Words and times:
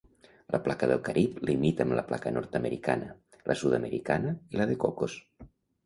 La 0.53 0.59
placa 0.67 0.87
del 0.91 1.01
Carib 1.09 1.35
limita 1.51 1.87
amb 1.87 1.95
la 2.01 2.05
placa 2.09 2.33
nord-americana, 2.39 3.13
la 3.53 3.61
sud-americana, 3.63 4.37
i 4.55 4.61
la 4.63 4.73
de 4.73 4.85
Cocos. 4.87 5.25